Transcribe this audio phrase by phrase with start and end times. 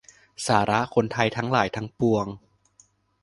[0.47, 2.25] สาระ คนไทยทั้งหลายทั้งปวง